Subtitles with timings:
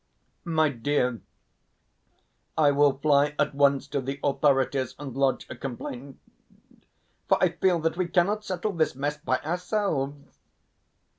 [0.45, 1.21] "My dear!
[2.57, 6.17] I will fly at once to the authorities and lodge a complaint,
[7.27, 10.15] for I feel that we cannot settle this mess by ourselves."